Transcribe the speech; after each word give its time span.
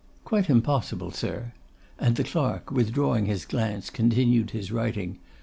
'Quite 0.25 0.49
impossible, 0.49 1.11
sir;' 1.11 1.51
and 1.99 2.15
the 2.15 2.23
clerk, 2.23 2.71
withdrawing 2.71 3.27
his 3.27 3.45
glance, 3.45 3.91
continued 3.91 4.49
his 4.49 4.71
writing. 4.71 5.19